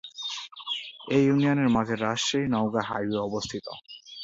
এই 1.07 1.23
ইউনিয়নের 1.25 1.69
মাঝে 1.69 1.95
রাজশাহী-নওগাঁ 1.95 2.83
হাইওয়ে 2.89 3.19
অবস্থিত। 3.19 3.65